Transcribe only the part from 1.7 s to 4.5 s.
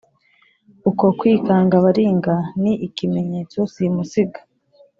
baringa, Ni ikimenyetso simusiga,